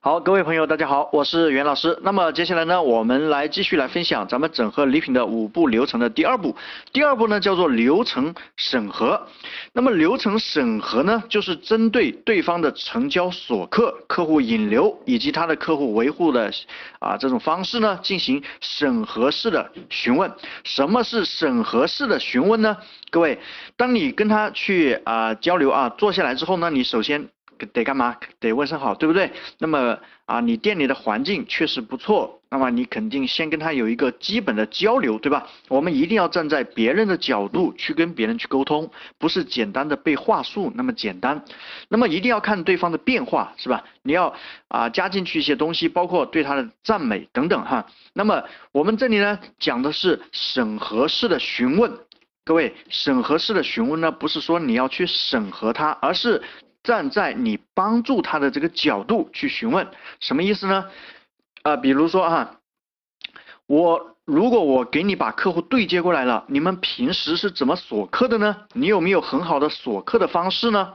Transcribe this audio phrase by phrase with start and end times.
[0.00, 1.96] 好，各位朋友，大家好，我是袁老师。
[2.02, 6.56] 那么接下来呢，我们来继续来分享咱们整合礼品的五步流程的第二步。
[6.92, 9.28] 第二步呢叫做流程审核。
[9.72, 16.50] 那么流程审核呢，就是针对对方的成交锁客、客户引流以及他的客户维护的
[16.98, 20.30] 啊这种方式呢，进行审核式的询问。
[20.64, 22.76] 什么是审核式的询问呢？
[23.10, 23.38] 各位，
[23.76, 27.28] 当你跟他去啊交流啊，坐下来之后呢，你首先。
[27.72, 28.16] 得干嘛？
[28.40, 29.30] 得问声好，对不对？
[29.58, 35.46] 那么啊，你店里的环境确实不错，那么你肯定先跟他有一个基本的交流，对吧？
[35.68, 41.44] 我们一定要站在别人的角度去跟别人去沟通，不是简单的背话术那么简单。
[41.88, 43.84] 那么一定要看对方的变化，是吧？
[44.02, 44.34] 你要
[44.68, 47.86] 啊加进去一些东西，包括对他的赞美等等哈。
[48.14, 51.92] 那么我们这里呢讲的是审核式的询问，
[52.44, 56.40] 各位，审核式的询问呢，不是说你要去审核他，而是。
[56.82, 59.86] 站在你帮助他的这个角度去询问，
[60.20, 60.86] 什么意思呢？
[61.62, 62.58] 啊，比如说哈，
[63.66, 68.56] 我如果我给你把客户对接过来了，你们平时是怎么锁客的呢？
[68.72, 70.94] 你有没有很好的锁客的方式呢？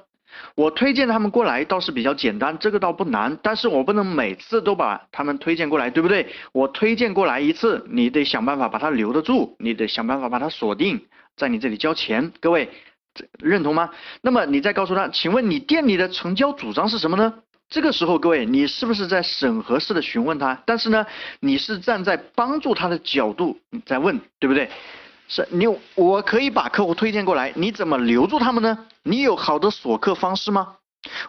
[0.55, 6.27] 我推荐他们过来倒是比较简单，这个倒不难，但是我不能每次都把他们推荐过来，对不对？
[6.51, 12.69] 我推荐过来一次，你得想办法把他留得住，你得想办法把他锁定在你这里交钱，各位。
[13.39, 13.89] 认同吗？
[14.21, 17.33] 那么你再告诉他，请问你店里的成交主张是什么呢？
[17.69, 20.57] 这个时候，各位，你是不是在审核式的询问他？
[20.65, 21.05] 但是呢，
[21.41, 24.69] 你是站在帮助他的角度你在问，对不对？
[25.27, 28.77] 是你，我可以把客户推荐过来，你怎么留住他们呢？
[29.03, 30.75] 你有好的锁客方式吗？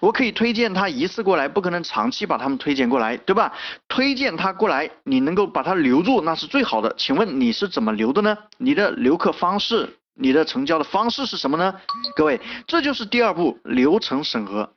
[0.01, 3.53] 我可以推荐他一次过来，不可能长期把他们推荐过来，对吧？
[3.89, 6.95] 推荐他过来，你能够把他留住，那是最好的。
[6.97, 8.39] 请问你是怎么留的呢？
[8.59, 9.89] 你的留客方式？
[10.19, 11.75] 你的成交的方式是什么呢？
[12.17, 14.69] 各位，这就是第二步流程审核。